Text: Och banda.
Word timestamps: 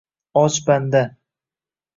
Och 0.43 0.51
banda. 0.67 1.03